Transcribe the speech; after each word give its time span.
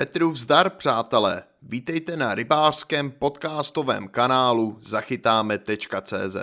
Petru 0.00 0.30
vzdar, 0.30 0.70
přátelé. 0.70 1.42
Vítejte 1.62 2.16
na 2.16 2.34
rybářském 2.34 3.10
podcastovém 3.10 4.08
kanálu 4.08 4.78
zachytáme.cz. 4.82 6.36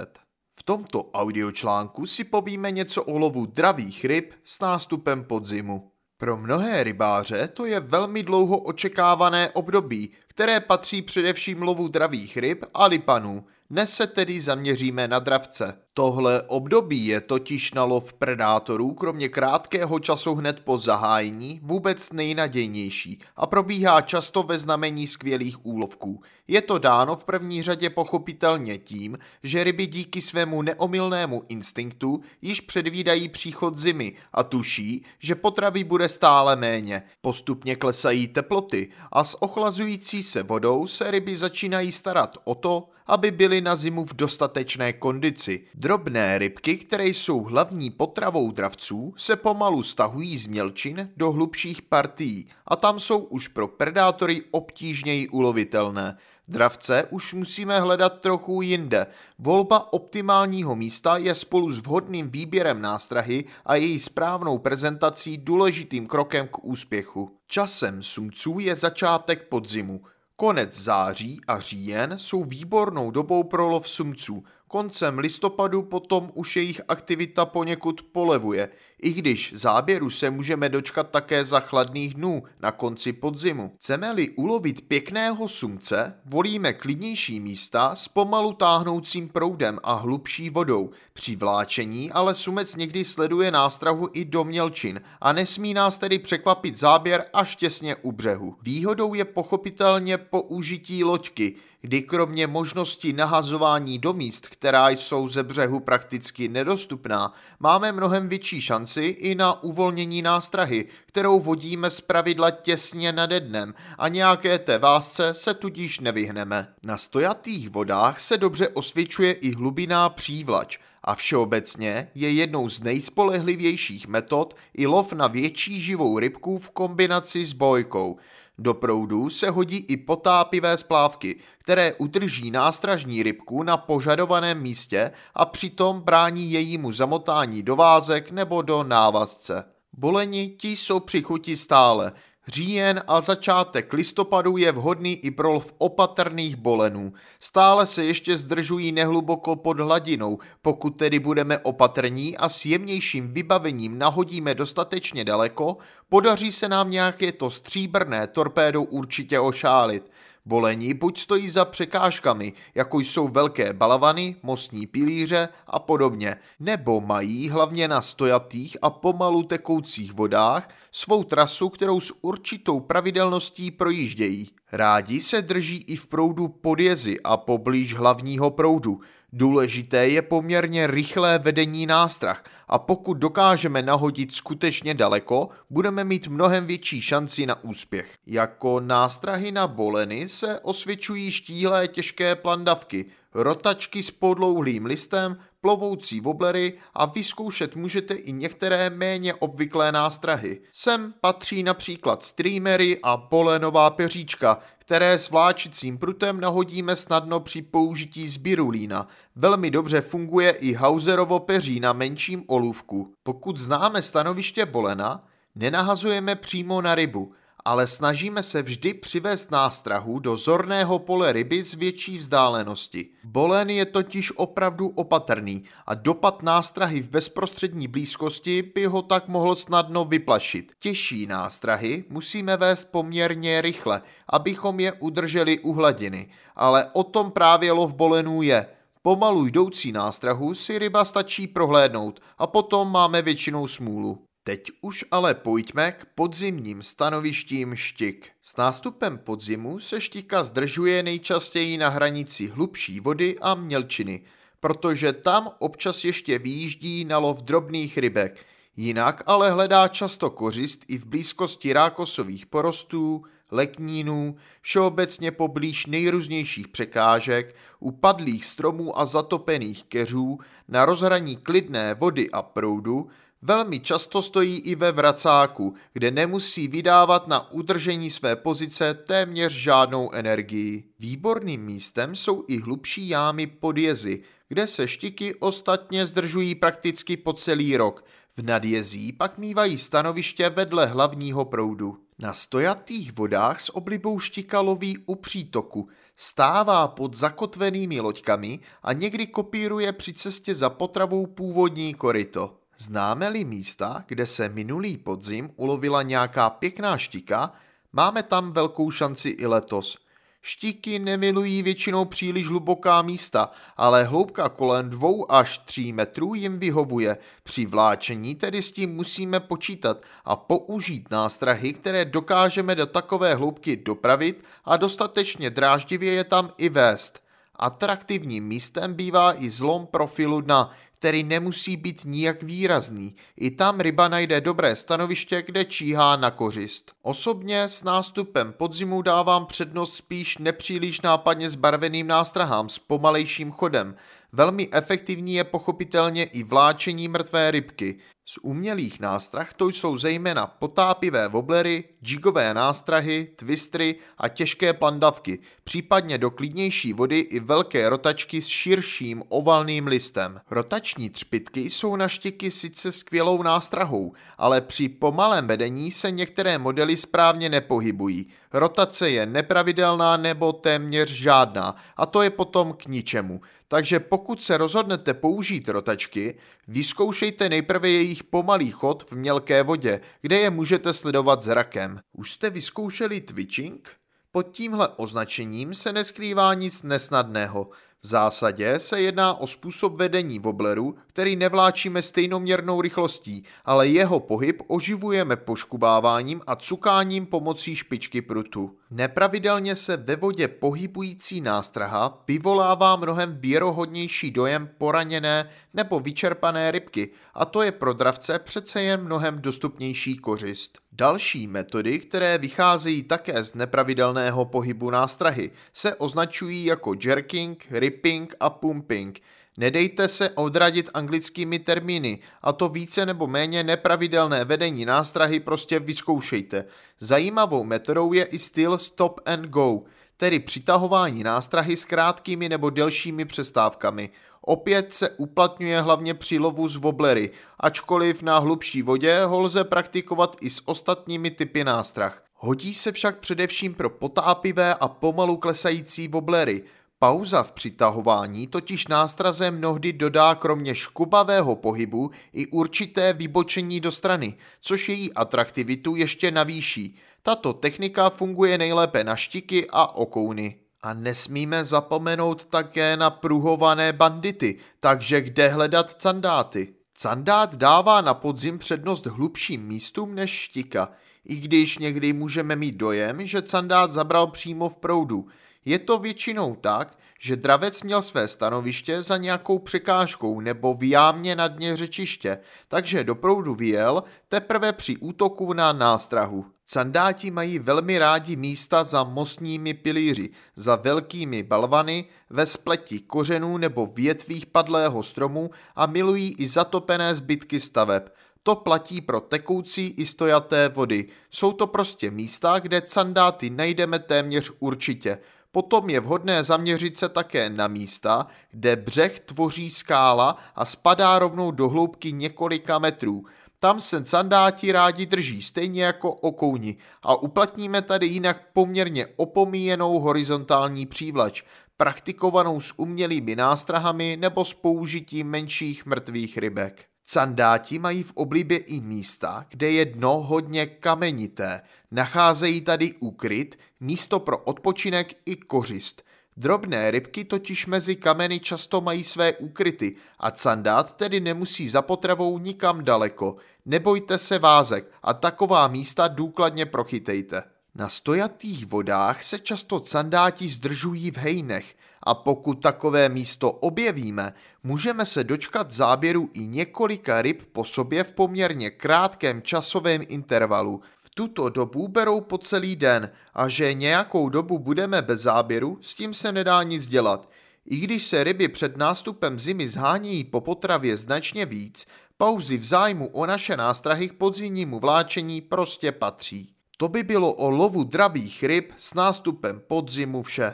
V 0.54 0.63
tomto 0.63 1.04
audiočlánku 1.13 2.05
si 2.05 2.23
povíme 2.23 2.71
něco 2.71 3.04
o 3.04 3.17
lovu 3.17 3.45
dravých 3.45 4.05
ryb 4.05 4.34
s 4.43 4.59
nástupem 4.59 5.23
podzimu. 5.23 5.91
Pro 6.17 6.38
mnohé 6.38 6.84
rybáře 6.84 7.48
to 7.48 7.66
je 7.66 7.80
velmi 7.80 8.23
dlouho 8.23 8.57
očekávané 8.57 9.49
období, 9.49 10.12
které 10.27 10.59
patří 10.59 11.02
především 11.02 11.62
lovu 11.62 11.88
dravých 11.88 12.38
ryb 12.38 12.66
a 12.73 12.85
lipanů. 12.85 13.45
Dnes 13.70 13.94
se 13.94 14.08
tedy 14.08 14.41
zaměříme 14.41 15.08
na 15.08 15.20
dravce. 15.20 15.81
Tohle 15.98 16.41
období 16.41 17.07
je 17.07 17.21
totiž 17.21 17.73
na 17.73 17.84
lov 17.84 18.13
predátorů, 18.13 18.94
kromě 18.94 19.30
krátkého 19.30 19.99
času 19.99 20.35
hned 20.35 20.59
po 20.59 20.77
zahájení, 20.77 21.59
vůbec 21.63 22.12
nejnadějnější 22.12 23.20
a 23.35 23.48
probíhá 23.48 24.02
často 24.02 24.44
ve 24.44 24.57
znamení 24.57 25.07
skvělých 25.07 25.66
úlovků. 25.66 26.21
Je 26.48 26.62
to 26.62 26.77
dáno 26.77 27.16
v 27.16 27.23
první 27.23 27.63
řadě 27.63 27.90
pochopitelně 27.90 28.77
tím, 28.77 29.18
že 29.44 29.63
ryby 29.63 29.85
díky 29.85 30.21
svému 30.21 30.62
neomylnému 30.62 31.44
instinktu 31.49 32.21
již 32.41 32.62
předvídají 32.62 33.29
příchod 33.29 33.77
zimy 33.77 34.13
a 34.34 34.43
tuší, 34.43 35.05
že 35.20 35.35
potravy 35.35 35.84
bude 35.84 36.09
stále 36.09 36.55
méně. 36.55 37.04
Postupně 37.21 37.76
klesají 37.76 38.27
teploty 38.27 38.90
a 39.12 39.23
s 39.23 39.41
ochlazující 39.41 40.23
se 40.23 40.43
vodou 40.43 40.88
se 40.88 41.12
ryby 41.12 41.35
začínají 41.35 41.91
starat 41.91 42.38
o 42.43 42.55
to, 42.55 42.90
aby 43.07 43.32
byly 43.32 43.62
na 43.62 43.76
zimu 43.76 44.05
v 44.05 44.13
dostatečné 44.13 44.93
kondici. 44.93 45.63
Drobné 45.88 46.38
rybky, 46.38 46.77
které 46.77 47.08
jsou 47.08 47.44
hlavní 47.44 47.90
potravou 47.90 48.52
dravců, 48.52 49.14
se 49.18 49.35
pomalu 49.35 49.84
stahují 49.84 50.38
z 50.38 50.48
mělčin 50.48 51.10
do 51.18 51.32
hlubších 51.32 51.82
partií 51.82 52.48
a 52.66 52.76
tam 52.76 52.99
jsou 52.99 53.20
už 53.20 53.48
pro 53.48 53.68
predátory 53.68 54.41
obtížněji 54.52 55.27
ulovitelné. 55.27 56.18
Dravce 56.48 57.07
už 57.10 57.34
musíme 57.34 57.79
hledat 57.79 58.21
trochu 58.21 58.62
jinde. 58.62 59.07
Volba 59.40 59.94
optimálního 59.94 60.76
místa 60.76 61.18
je 61.18 61.35
spolu 61.35 61.71
s 61.71 61.79
vhodným 61.79 62.29
výběrem 62.29 62.82
nástrahy 62.82 63.46
a 63.66 63.76
její 63.76 63.99
správnou 63.99 64.57
prezentací 64.57 65.38
důležitým 65.38 66.07
krokem 66.07 66.47
k 66.47 66.66
úspěchu. 66.66 67.31
Časem 67.47 68.03
sumců 68.03 68.59
je 68.59 68.75
začátek 68.75 69.47
podzimu. 69.47 70.01
Konec 70.35 70.78
září 70.78 71.41
a 71.47 71.59
říjen 71.59 72.13
jsou 72.18 72.44
výbornou 72.44 73.12
dobou 73.12 73.44
pro 73.44 73.68
lov 73.68 73.90
sumců– 73.90 74.44
Koncem 74.69 75.19
listopadu 75.19 75.84
potom 75.84 76.31
už 76.34 76.56
jejich 76.56 76.81
aktivita 76.88 77.46
poněkud 77.46 78.01
polevuje, 78.01 78.69
i 79.01 79.13
když 79.13 79.53
záběru 79.56 80.09
se 80.09 80.29
můžeme 80.29 80.69
dočkat 80.69 81.09
také 81.09 81.46
za 81.46 81.59
chladných 81.59 82.13
dnů 82.13 82.44
na 82.59 82.72
konci 82.72 83.13
podzimu. 83.13 83.72
Chceme-li 83.75 84.29
ulovit 84.29 84.88
pěkného 84.88 85.47
sumce, 85.47 86.13
volíme 86.25 86.73
klidnější 86.73 87.40
místa 87.40 87.95
s 87.95 88.07
pomalu 88.07 88.53
táhnoucím 88.53 89.29
proudem 89.29 89.79
a 89.84 89.94
hlubší 89.94 90.50
vodou. 90.50 90.90
Při 91.13 91.35
vláčení 91.35 92.12
ale 92.12 92.35
sumec 92.35 92.75
někdy 92.75 93.06
sleduje 93.06 93.51
nástrahu 93.51 94.09
i 94.13 94.25
do 94.25 94.44
mělčin 94.44 95.01
a 95.22 95.34
nesmí 95.34 95.73
nás 95.73 95.97
tedy 95.97 96.19
překvapit 96.19 96.78
záběr 96.78 97.25
až 97.34 97.56
těsně 97.56 97.95
u 97.95 98.12
břehu. 98.12 98.56
Výhodou 98.62 99.13
je 99.13 99.25
pochopitelně 99.25 100.18
použití 100.18 101.03
loďky, 101.03 101.56
kdy 101.81 102.01
kromě 102.01 102.47
možnosti 102.47 103.13
nahazování 103.13 104.00
do 104.00 104.13
míst, 104.13 104.47
která 104.47 104.89
jsou 104.89 105.28
ze 105.28 105.44
břehu 105.44 105.79
prakticky 105.79 106.47
nedostupná, 106.47 107.33
máme 107.59 107.91
mnohem 107.91 108.29
větší 108.29 108.61
šanci 108.61 109.01
i 109.01 109.35
na 109.35 109.63
uvolnění 109.63 110.22
nástrahy, 110.22 110.85
kterou 111.05 111.39
vodíme 111.39 111.89
z 111.89 112.01
pravidla 112.01 112.51
těsně 112.51 113.11
nad 113.11 113.29
dnem 113.29 113.73
a 113.97 114.07
nějaké 114.07 114.59
té 114.59 114.79
vásce 114.79 115.33
se 115.33 115.53
tudíž 115.53 115.99
nevyhneme. 115.99 116.67
Na 116.83 116.97
stojatých 116.97 117.69
vodách 117.69 118.19
se 118.19 118.37
dobře 118.37 118.69
osvědčuje 118.69 119.31
i 119.33 119.53
hlubiná 119.53 120.09
přívlač, 120.09 120.79
a 121.07 121.16
všeobecně 121.16 122.07
je 122.16 122.31
jednou 122.31 122.69
z 122.69 122.79
nejspolehlivějších 122.79 124.07
metod 124.07 124.55
i 124.73 124.87
lov 124.87 125.13
na 125.13 125.27
větší 125.27 125.81
živou 125.81 126.19
rybku 126.19 126.57
v 126.57 126.69
kombinaci 126.69 127.45
s 127.45 127.53
bojkou. 127.53 128.17
Do 128.59 128.73
proudu 128.73 129.29
se 129.29 129.50
hodí 129.50 129.78
i 129.78 129.97
potápivé 129.97 130.78
splávky, 130.78 131.40
které 131.57 131.94
udrží 131.94 132.51
nástražní 132.51 133.23
rybku 133.23 133.63
na 133.63 133.78
požadovaném 133.78 134.62
místě 134.62 135.12
a 135.35 135.45
přitom 135.45 136.01
brání 136.01 136.51
jejímu 136.51 136.91
zamotání 136.91 137.63
do 137.63 137.75
vázek 137.75 138.31
nebo 138.31 138.62
do 138.62 138.84
návazce. 138.84 139.63
Boleni 139.94 140.50
ti 140.50 140.75
jsou 140.75 141.00
při 141.00 141.22
chuti 141.22 141.57
stále, 141.57 142.12
Říjen 142.47 143.03
a 143.08 143.22
začátek 143.22 143.94
listopadu 143.94 144.58
je 144.58 144.72
vhodný 144.72 145.16
i 145.16 145.31
pro 145.31 145.53
lov 145.53 145.74
opatrných 145.78 146.56
bolenů. 146.56 147.13
Stále 147.40 147.85
se 147.85 148.06
ještě 148.06 148.38
zdržují 148.38 148.91
nehluboko 148.91 149.56
pod 149.56 149.80
hladinou, 149.80 150.40
pokud 150.62 150.90
tedy 150.90 151.19
budeme 151.19 151.59
opatrní 151.59 152.38
a 152.38 152.50
s 152.50 152.66
jemnějším 152.66 153.31
vybavením 153.31 153.97
nahodíme 153.97 154.56
dostatečně 154.56 155.25
daleko, 155.25 155.78
podaří 156.09 156.52
se 156.52 156.69
nám 156.69 156.91
nějaké 156.91 157.31
to 157.31 157.50
stříbrné 157.50 158.28
torpédou 158.28 158.84
určitě 158.84 159.40
ošálit. 159.40 160.12
Bolení 160.47 160.94
buď 160.94 161.19
stojí 161.19 161.50
za 161.50 161.66
překážkami, 161.66 162.53
jako 162.75 163.00
jsou 163.00 163.28
velké 163.28 163.74
balavany, 163.74 164.35
mostní 164.44 164.88
pilíře 164.88 165.50
a 165.68 165.80
podobně, 165.80 166.35
nebo 166.59 167.02
mají 167.02 167.50
hlavně 167.50 167.88
na 167.88 168.02
stojatých 168.02 168.78
a 168.81 168.90
pomalu 168.90 169.44
tekoucích 169.44 170.13
vodách 170.13 170.69
svou 170.91 171.24
trasu, 171.24 171.69
kterou 171.69 172.00
s 172.00 172.13
určitou 172.22 172.80
pravidelností 172.80 173.72
projíždějí. 173.72 174.56
Rádi 174.72 175.22
se 175.22 175.41
drží 175.41 175.78
i 175.78 175.95
v 175.95 176.07
proudu 176.07 176.47
podjezy 176.47 177.17
a 177.23 177.38
poblíž 177.38 177.94
hlavního 177.94 178.51
proudu, 178.51 179.01
Důležité 179.33 180.07
je 180.07 180.22
poměrně 180.22 180.88
rychlé 180.88 181.39
vedení 181.39 181.85
nástrah 181.85 182.44
a 182.67 182.79
pokud 182.79 183.13
dokážeme 183.13 183.81
nahodit 183.81 184.33
skutečně 184.33 184.94
daleko, 184.94 185.47
budeme 185.69 186.03
mít 186.03 186.28
mnohem 186.28 186.66
větší 186.66 187.01
šanci 187.01 187.45
na 187.45 187.63
úspěch. 187.63 188.13
Jako 188.28 188.79
nástrahy 188.79 189.51
na 189.51 189.67
boleny 189.67 190.28
se 190.28 190.59
osvědčují 190.59 191.31
štíhlé 191.31 191.88
těžké 191.88 192.35
plandavky, 192.35 193.05
rotačky 193.37 194.03
s 194.03 194.11
podlouhlým 194.11 194.85
listem, 194.85 195.37
plovoucí 195.61 196.21
woblery 196.21 196.73
a 196.93 197.05
vyzkoušet 197.05 197.75
můžete 197.75 198.13
i 198.13 198.31
některé 198.31 198.89
méně 198.89 199.33
obvyklé 199.33 199.91
nástrahy. 199.91 200.61
Sem 200.71 201.13
patří 201.21 201.63
například 201.63 202.23
streamery 202.23 202.99
a 203.03 203.17
polenová 203.17 203.89
peříčka, 203.89 204.59
které 204.77 205.17
s 205.17 205.29
vláčicím 205.29 205.97
prutem 205.97 206.39
nahodíme 206.39 206.95
snadno 206.95 207.39
při 207.39 207.61
použití 207.61 208.27
zbirulína. 208.27 209.07
Velmi 209.35 209.71
dobře 209.71 210.01
funguje 210.01 210.51
i 210.51 210.73
Hauserovo 210.73 211.39
peří 211.39 211.79
na 211.79 211.93
menším 211.93 212.43
olůvku. 212.47 213.13
Pokud 213.23 213.57
známe 213.57 214.01
stanoviště 214.01 214.65
bolena, 214.65 215.23
nenahazujeme 215.55 216.35
přímo 216.35 216.81
na 216.81 216.95
rybu– 216.95 217.33
ale 217.67 217.88
snažíme 217.88 218.44
se 218.44 218.61
vždy 218.61 218.94
přivést 218.94 219.51
nástrahu 219.51 220.19
do 220.19 220.38
zorného 220.38 221.00
pole 221.00 221.31
ryby 221.31 221.63
z 221.63 221.73
větší 221.73 222.17
vzdálenosti. 222.17 223.09
Bolen 223.23 223.69
je 223.69 223.85
totiž 223.85 224.31
opravdu 224.35 224.88
opatrný 224.88 225.63
a 225.85 225.94
dopad 225.94 226.44
nástrahy 226.44 227.01
v 227.01 227.09
bezprostřední 227.09 227.88
blízkosti 227.88 228.72
by 228.75 228.85
ho 228.85 229.01
tak 229.01 229.28
mohl 229.28 229.55
snadno 229.55 230.05
vyplašit. 230.05 230.72
Těžší 230.79 231.28
nástrahy 231.28 232.03
musíme 232.09 232.57
vést 232.57 232.83
poměrně 232.83 233.61
rychle, 233.61 234.01
abychom 234.29 234.79
je 234.79 234.94
udrželi 234.94 235.59
u 235.59 235.73
hladiny, 235.73 236.29
ale 236.55 236.89
o 236.94 237.03
tom 237.03 237.31
právě 237.31 237.72
lov 237.72 237.94
bolenů 237.94 238.41
je– 238.41 238.66
Pomalu 239.01 239.45
jdoucí 239.45 239.91
nástrahu 239.91 240.53
si 240.53 240.79
ryba 240.79 241.05
stačí 241.05 241.47
prohlédnout 241.47 242.19
a 242.37 242.47
potom 242.47 242.91
máme 242.91 243.22
většinou 243.22 243.67
smůlu. 243.67 244.27
Teď 244.47 244.72
už 244.82 245.05
ale 245.11 245.34
pojďme 245.34 245.91
k 245.91 246.05
podzimním 246.16 246.84
stanovištím 246.84 247.76
štik. 247.76 248.29
S 248.41 248.58
nástupem 248.58 249.17
podzimu 249.17 249.79
se 249.79 250.02
štika 250.02 250.44
zdržuje 250.44 251.03
nejčastěji 251.03 251.78
na 251.78 251.90
hranici 251.90 252.47
hlubší 252.47 252.99
vody 252.99 253.38
a 253.41 253.55
mělčiny, 253.55 254.22
protože 254.59 255.14
tam 255.14 255.49
občas 255.59 256.06
ještě 256.06 256.40
výjíždí 256.40 257.06
na 257.06 257.18
lov 257.18 257.42
drobných 257.42 257.98
rybek, 257.98 258.46
jinak 258.76 259.24
ale 259.26 259.52
hledá 259.52 259.88
často 259.88 260.30
kořist 260.30 260.86
i 260.88 260.98
v 260.98 261.06
blízkosti 261.06 261.74
rákosových 261.74 262.46
porostů, 262.46 263.24
leknínů, 263.52 264.36
všeobecně 264.62 265.32
poblíž 265.32 265.86
nejrůznějších 265.86 266.68
překážek, 266.68 267.56
upadlých 267.80 268.46
stromů 268.46 269.00
a 269.00 269.06
zatopených 269.06 269.84
keřů, 269.84 270.40
na 270.68 270.86
rozhraní 270.86 271.38
klidné 271.38 271.94
vody 271.94 272.32
a 272.32 272.42
proudu, 272.42 273.10
Velmi 273.42 273.80
často 273.80 274.22
stojí 274.22 274.60
i 274.60 274.76
ve 274.76 274.92
vracáku, 274.92 275.76
kde 275.94 276.12
nemusí 276.12 276.68
vydávat 276.68 277.28
na 277.28 277.52
udržení 277.52 278.12
své 278.12 278.36
pozice 278.36 278.94
téměř 278.94 279.52
žádnou 279.52 280.12
energii. 280.14 280.84
Výborným 281.00 281.62
místem 281.62 282.16
jsou 282.16 282.44
i 282.48 282.60
hlubší 282.60 283.10
jámy 283.10 283.48
podjezy, 283.48 284.24
kde 284.50 284.68
se 284.68 284.88
štiky 284.88 285.36
ostatně 285.36 286.06
zdržují 286.06 286.56
prakticky 286.56 287.18
po 287.18 287.34
celý 287.34 287.78
rok. 287.78 288.06
V 288.38 288.42
nadjezí 288.42 289.14
pak 289.14 289.38
mývají 289.38 289.78
stanoviště 289.78 290.50
vedle 290.50 290.86
hlavního 290.86 291.46
proudu. 291.46 292.06
Na 292.19 292.34
stojatých 292.34 293.14
vodách 293.14 293.62
s 293.62 293.75
oblibou 293.75 294.19
štika 294.19 294.62
loví 294.62 294.98
u 295.06 295.16
přítoku, 295.16 295.90
stává 296.16 296.88
pod 296.88 297.18
zakotvenými 297.18 298.00
loďkami 298.00 298.60
a 298.84 298.94
někdy 298.94 299.28
kopíruje 299.28 299.94
při 299.94 300.14
cestě 300.14 300.56
za 300.56 300.69
potravou 300.69 301.25
původní 301.25 301.94
koryto. 301.94 302.58
Známe-li 302.78 303.44
místa, 303.44 304.04
kde 304.08 304.25
se 304.25 304.50
minulý 304.50 304.98
podzim 304.98 305.50
ulovila 305.56 306.02
nějaká 306.02 306.50
pěkná 306.50 306.98
štika, 306.98 307.52
máme 307.94 308.24
tam 308.24 308.52
velkou 308.52 308.92
šanci 308.92 309.30
i 309.30 309.46
letos– 309.46 309.98
Štíky 310.42 311.00
nemilují 311.00 311.63
většinou 311.63 312.06
příliš 312.06 312.48
hluboká 312.48 313.01
místa, 313.01 313.51
ale 313.78 314.04
hloubka 314.04 314.50
kolem 314.50 314.89
dvou 314.89 315.31
až 315.31 315.57
tří 315.57 315.94
metrů 315.94 316.34
jim 316.34 316.60
vyhovuje. 316.60 317.18
Při 317.44 317.66
vláčení 317.66 318.36
tedy 318.36 318.62
s 318.62 318.72
tím 318.72 318.95
musíme 318.95 319.39
počítat 319.39 320.01
a 320.25 320.36
použít 320.36 321.12
nástrahy, 321.12 321.74
které 321.74 322.06
dokážeme 322.06 322.75
do 322.75 322.86
takové 322.86 323.36
hloubky 323.36 323.78
dopravit 323.78 324.44
a 324.66 324.78
dostatečně 324.78 325.50
dráždivě 325.50 326.13
je 326.13 326.24
tam 326.24 326.50
i 326.57 326.69
vést. 326.69 327.28
Atraktivním 327.60 328.48
místem 328.48 328.94
bývá 328.94 329.33
i 329.33 329.50
zlom 329.50 329.88
profilu 329.88 330.42
dna, 330.42 330.74
který 331.00 331.24
nemusí 331.24 331.78
být 331.78 332.02
nijak 332.06 332.44
výrazný. 332.44 333.16
I 333.38 333.52
tam 333.52 333.80
ryba 333.80 334.08
najde 334.08 334.42
dobré 334.42 334.76
stanoviště, 334.76 335.42
kde 335.42 335.66
číhá 335.66 336.16
na 336.16 336.32
kořist. 336.32 336.92
Osobně 337.02 337.64
s 337.64 337.84
nástupem 337.84 338.54
podzimu 338.58 339.02
dávám 339.02 339.46
přednost 339.46 339.96
spíš 339.96 340.38
nepříliš 340.38 341.02
nápadně 341.02 341.50
zbarveným 341.50 342.08
nástrahám 342.08 342.70
s 342.70 342.80
pomalejším 342.80 343.52
chodem. 343.52 343.96
Velmi 344.32 344.70
efektivní 344.72 345.34
je 345.34 345.44
pochopitelně 345.44 346.24
i 346.24 346.44
vláčení 346.44 347.08
mrtvé 347.08 347.52
rybky. 347.52 348.00
Z 348.30 348.38
umělých 348.42 349.00
nástrah 349.00 349.54
to 349.54 349.70
jsou 349.70 349.98
zejména 349.98 350.48
potápivé 350.48 351.28
woblery, 351.28 351.84
jigové 352.08 352.54
nástrahy, 352.54 353.28
twistry 353.36 353.96
a 354.18 354.28
těžké 354.28 354.74
plandavky, 354.74 355.40
případně 355.68 356.18
do 356.18 356.31
klidnější 356.31 356.94
vody 356.94 357.19
i 357.19 357.40
velké 357.40 357.90
rotačky 357.90 358.42
s 358.42 358.48
širším 358.48 359.24
ovalným 359.30 359.88
listem. 359.88 360.42
Rotační 360.52 361.10
třpitky 361.10 361.69
jsou 361.69 361.96
na 361.96 362.08
štiky 362.08 362.52
sice 362.52 362.92
skvělou 362.92 363.44
nástrahou, 363.44 364.14
ale 364.38 364.62
při 364.62 364.90
pomalém 364.90 365.48
vedení 365.48 365.92
se 365.92 366.12
některé 366.12 366.58
modely 366.58 366.98
správně 366.98 367.50
nepohybují. 367.50 368.28
Rotace 368.54 369.10
je 369.10 369.25
nepravidelná 369.25 370.18
nebo 370.18 370.54
téměř 370.54 371.12
žádná 371.12 371.75
a 371.98 372.06
to 372.06 372.22
je 372.22 372.30
potom 372.30 372.74
k 372.74 372.86
ničemu. 372.86 373.42
Takže 373.68 374.00
pokud 374.00 374.44
se 374.44 374.58
rozhodnete 374.58 375.14
použít 375.14 375.69
rotačky, 375.69 376.38
vyzkoušejte 376.68 377.50
nejprve 377.50 377.90
jejich 377.90 378.24
pomalý 378.24 378.72
chod 378.72 379.04
v 379.04 379.12
mělké 379.12 379.64
vodě, 379.64 380.02
kde 380.22 380.40
je 380.40 380.50
můžete 380.50 380.94
sledovat 380.94 381.42
zrakem. 381.42 382.00
Už 382.14 382.31
jste 382.31 382.50
vyzkoušeli 382.50 383.22
twitching? 383.22 383.97
Pod 384.38 384.51
tímhle 384.51 384.89
označením 384.95 385.74
se 385.74 385.94
neskrývá 385.94 386.54
nic 386.54 386.84
nesnadného. 386.84 387.69
V 388.01 388.07
zásadě 388.07 388.80
se 388.80 389.01
jedná 389.01 389.34
o 389.34 389.48
způsob 389.48 389.95
vedení 389.95 390.39
wobleru, 390.39 390.95
který 391.07 391.36
nevláčíme 391.36 392.01
stejnoměrnou 392.01 392.81
rychlostí, 392.81 393.44
ale 393.66 393.88
jeho 393.88 394.19
pohyb 394.19 394.62
oživujeme 394.68 395.36
poškubáváním 395.36 396.42
a 396.48 396.56
cukáním 396.56 397.25
pomocí 397.25 397.75
špičky 397.75 398.22
prutu. 398.22 398.78
Nepravidelně 398.92 399.75
se 399.75 399.98
ve 399.98 400.16
vodě 400.16 400.48
pohybující 400.48 401.42
nástraha 401.42 402.24
vyvolává 402.28 402.95
mnohem 402.95 403.38
věrohodnější 403.40 404.31
dojem 404.31 404.69
poraněné 404.78 405.50
nebo 405.74 406.00
vyčerpané 406.00 406.72
rybky 406.72 407.10
a 407.33 407.45
to 407.45 407.62
je 407.62 407.72
pro 407.72 407.94
dravce 407.94 408.40
přece 408.40 408.81
jen 408.81 409.04
mnohem 409.04 409.42
dostupnější 409.42 410.18
kořist. 410.18 410.80
Další 410.98 411.48
metody, 411.48 412.00
které 412.00 412.38
vycházejí 412.38 413.04
také 413.04 413.44
z 413.44 413.54
nepravidelného 413.54 414.46
pohybu 414.46 414.90
nástrahy, 414.90 415.52
se 415.74 415.96
označují 415.96 416.66
jako 416.66 416.96
jerking, 417.04 417.68
ripping 417.72 418.36
a 418.40 418.50
pumping. 418.50 419.22
Nedejte 419.58 420.08
se 420.08 420.30
odradit 420.30 420.90
anglickými 420.94 421.60
termíny 421.60 422.20
a 422.42 422.54
to 422.54 422.70
více 422.70 423.06
nebo 423.06 423.28
méně 423.28 423.64
nepravidelné 423.64 424.46
vedení 424.46 424.86
nástrahy 424.86 425.40
prostě 425.40 425.80
vyzkoušejte. 425.80 426.66
Zajímavou 427.00 427.64
metodou 427.64 428.14
je 428.14 428.24
i 428.24 428.40
styl 428.40 428.78
stop 428.78 429.20
and 429.26 429.46
go, 429.46 429.82
tedy 430.18 430.40
přitahování 430.40 431.24
nástrahy 431.24 431.78
s 431.78 431.86
krátkými 431.86 432.50
nebo 432.50 432.70
delšími 432.70 433.26
přestávkami. 433.26 434.10
Opět 434.50 434.94
se 434.94 435.10
uplatňuje 435.10 435.82
hlavně 435.82 436.14
při 436.14 436.40
lovu 436.40 436.68
z 436.68 436.76
woblery, 436.76 437.30
ačkoliv 437.60 438.24
na 438.24 438.40
hlubší 438.40 438.82
vodě 438.82 439.24
ho 439.26 439.40
lze 439.40 439.64
praktikovat 439.64 440.38
i 440.42 440.50
s 440.50 440.68
ostatními 440.68 441.32
typy 441.32 441.64
nástrah. 441.64 442.24
Hodí 442.34 442.74
se 442.74 442.92
však 442.92 443.20
především 443.20 443.74
pro 443.74 443.90
potápivé 443.90 444.74
a 444.74 444.88
pomalu 444.88 445.38
klesající 445.38 446.08
woblery. 446.08 446.64
Pauza 447.00 447.44
v 447.44 447.52
přitahování 447.52 448.48
totiž 448.48 448.88
nástraze 448.88 449.52
mnohdy 449.52 449.94
dodá 449.94 450.36
kromě 450.36 450.76
škubavého 450.76 451.56
pohybu 451.56 452.12
i 452.34 452.48
určité 452.48 453.14
vybočení 453.14 453.80
do 453.80 453.92
strany, 453.92 454.38
což 454.62 454.90
její 454.90 455.14
atraktivitu 455.14 455.96
ještě 455.96 456.32
navýší. 456.32 456.96
Tato 457.24 457.54
technika 457.54 458.10
funguje 458.10 458.58
nejlépe 458.58 459.04
na 459.04 459.16
štiky 459.16 459.68
a 459.70 459.96
okouny. 459.96 460.67
A 460.82 460.94
nesmíme 460.94 461.66
zapomenout 461.66 462.46
také 462.46 462.98
na 462.98 463.10
pruhované 463.10 463.94
bandity, 463.94 464.60
takže 464.80 465.22
kde 465.22 465.48
hledat 465.48 466.02
candáty? 466.02 466.74
Candát 466.98 467.56
dává 467.56 468.02
na 468.02 468.14
podzim 468.14 468.60
přednost 468.60 469.06
hlubším 469.06 469.68
místům 469.68 470.16
než 470.16 470.32
štika, 470.32 470.90
i 471.26 471.36
když 471.36 471.78
někdy 471.78 472.14
můžeme 472.14 472.56
mít 472.56 472.76
dojem, 472.76 473.26
že 473.26 473.42
candát 473.42 473.92
zabral 473.92 474.28
přímo 474.28 474.70
v 474.70 474.76
proudu. 474.76 475.28
Je 475.66 475.80
to 475.80 476.00
většinou 476.00 476.56
tak, 476.56 476.98
že 477.20 477.36
dravec 477.36 477.84
měl 477.84 478.02
své 478.02 478.28
stanoviště 478.28 479.02
za 479.02 479.18
nějakou 479.18 479.60
překážkou 479.60 480.40
nebo 480.40 480.74
v 480.74 480.90
jámě 480.90 481.36
na 481.36 481.48
dně 481.48 481.76
řečiště, 481.76 482.38
takže 482.68 483.04
do 483.04 483.16
proudu 483.16 483.56
vyjel 483.56 484.04
teprve 484.28 484.74
při 484.74 484.98
útoku 484.98 485.54
na 485.54 485.74
nástrahu. 485.74 486.46
Sandáti 486.69 487.31
mají 487.31 487.60
velmi 487.60 488.00
rádi 488.00 488.36
místa 488.36 488.84
za 488.84 489.04
mostními 489.04 489.74
pilíři, 489.74 490.30
za 490.56 490.75
velkými 490.75 491.44
balvany, 491.44 492.06
ve 492.30 492.46
spleti 492.46 493.00
kořenů 493.00 493.58
nebo 493.58 493.86
větvích 493.86 494.46
padlého 494.46 495.04
stromu 495.04 495.50
a 495.75 495.86
milují 495.86 496.36
i 496.38 496.48
zatopené 496.48 497.16
zbytky 497.16 497.59
staveb. 497.59 498.04
To 498.44 498.56
platí 498.56 499.02
pro 499.02 499.19
tekoucí 499.19 499.88
i 499.88 500.06
stojaté 500.06 500.69
vody. 500.69 501.07
Jsou 501.30 501.52
to 501.52 501.68
prostě 501.68 502.12
místa, 502.12 502.59
kde 502.59 502.81
sandáty 502.86 503.50
najdeme 503.50 504.00
téměř 504.00 504.52
určitě. 504.59 505.18
Potom 505.52 505.90
je 505.90 506.00
vhodné 506.00 506.44
zaměřit 506.44 506.97
se 506.97 507.09
také 507.09 507.50
na 507.50 507.68
místa, 507.68 508.28
kde 508.52 508.76
břeh 508.76 509.19
tvoří 509.19 509.69
skála 509.69 510.36
a 510.56 510.66
spadá 510.66 511.19
rovnou 511.19 511.52
do 511.52 511.69
hloubky 511.69 512.12
několika 512.12 512.79
metrů. 512.79 513.25
Tam 513.59 513.79
se 513.79 514.05
sandáti 514.05 514.71
rádi 514.71 515.05
drží, 515.05 515.41
stejně 515.41 515.83
jako 515.83 516.11
okouni 516.11 516.77
a 517.03 517.15
uplatníme 517.15 517.81
tady 517.81 518.07
jinak 518.07 518.41
poměrně 518.53 519.07
opomíjenou 519.15 519.99
horizontální 519.99 520.85
přívlač, 520.85 521.43
praktikovanou 521.77 522.61
s 522.61 522.79
umělými 522.79 523.35
nástrahami 523.35 524.17
nebo 524.19 524.45
s 524.45 524.53
použitím 524.53 525.27
menších 525.27 525.85
mrtvých 525.85 526.37
rybek. 526.37 526.85
Sandáti 527.05 527.79
mají 527.79 528.03
v 528.03 528.11
oblibě 528.15 528.57
i 528.57 528.79
místa, 528.79 529.45
kde 529.49 529.71
je 529.71 529.85
dno 529.85 530.21
hodně 530.21 530.65
kamenité. 530.65 531.61
Nacházejí 531.91 532.61
tady 532.61 532.93
úkryt, 532.93 533.59
místo 533.79 534.19
pro 534.19 534.37
odpočinek 534.37 535.13
i 535.25 535.35
kořist. 535.35 536.06
Drobné 536.38 536.91
rybky 536.91 537.25
totiž 537.25 537.65
mezi 537.65 537.96
kameny 537.96 538.39
často 538.39 538.82
mají 538.82 539.03
své 539.03 539.34
úkryty 539.34 539.96
a 540.20 540.32
sandát 540.36 540.96
tedy 540.96 541.20
nemusí 541.20 541.70
za 541.70 541.82
potravou 541.82 542.38
nikam 542.38 542.84
daleko. 542.84 543.36
Nebojte 543.65 544.17
se 544.17 544.39
vázek 544.39 544.91
a 545.03 545.13
taková 545.13 545.67
místa 545.67 546.08
důkladně 546.08 546.65
prochytejte. 546.65 547.44
Na 547.75 547.89
stojatých 547.89 548.65
vodách 548.65 549.24
se 549.24 549.39
často 549.39 549.84
sandáti 549.84 550.50
zdržují 550.50 551.12
v 551.12 551.17
hejnech 551.17 551.75
a 552.03 552.15
pokud 552.15 552.53
takové 552.53 553.10
místo 553.10 553.51
objevíme, 553.51 554.34
můžeme 554.63 555.06
se 555.06 555.24
dočkat 555.24 555.72
záběru 555.72 556.29
i 556.34 556.48
několika 556.48 557.22
ryb 557.22 557.41
po 557.51 557.65
sobě 557.65 558.03
v 558.03 558.12
poměrně 558.12 558.70
krátkém 558.70 559.41
časovém 559.41 560.01
intervalu. 560.08 560.82
Tuto 561.17 561.50
dobu 561.50 561.88
berou 561.88 562.21
po 562.21 562.38
celý 562.38 562.75
den 562.75 563.09
a 563.33 563.50
že 563.50 563.74
nějakou 563.74 564.29
dobu 564.29 564.59
budeme 564.59 565.01
bez 565.01 565.21
záběru, 565.21 565.77
s 565.81 565.93
tím 565.93 566.13
se 566.13 566.31
nedá 566.31 566.63
nic 566.63 566.88
dělat. 566.88 567.29
I 567.65 567.77
když 567.77 568.07
se 568.07 568.24
ryby 568.24 568.47
před 568.47 568.77
nástupem 568.77 569.39
zimy 569.39 569.67
zhánějí 569.67 570.24
po 570.24 570.41
potravě 570.41 570.97
značně 570.97 571.45
víc, 571.45 571.88
pauzy 572.17 572.57
v 572.57 572.63
zájmu 572.63 573.07
o 573.07 573.25
naše 573.25 573.57
nástrahy 573.57 574.09
k 574.09 574.13
podzimnímu 574.13 574.79
vláčení 574.79 575.41
prostě 575.41 575.91
patří. 575.91 576.53
To 576.77 576.88
by 576.88 577.03
bylo 577.03 577.33
o 577.33 577.50
lovu 577.50 577.83
dravých 577.83 578.43
ryb 578.43 578.71
s 578.77 578.93
nástupem 578.93 579.62
podzimu 579.67 580.24
vše. 580.24 580.53